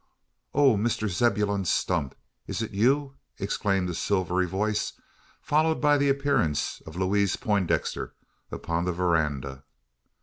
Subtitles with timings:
[0.55, 2.15] "Oh, Mr Zebulon Stump,
[2.47, 4.93] is it you?" exclaimed a silvery voice,
[5.43, 8.15] followed by the appearance of Louise Poindexter
[8.51, 9.63] upon the verandah.